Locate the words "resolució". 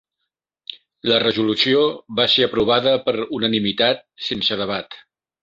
1.23-1.83